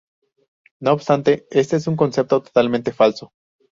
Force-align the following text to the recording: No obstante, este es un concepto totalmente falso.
No 0.79 0.93
obstante, 0.93 1.45
este 1.51 1.75
es 1.75 1.85
un 1.85 1.95
concepto 1.95 2.41
totalmente 2.41 2.91
falso. 2.91 3.33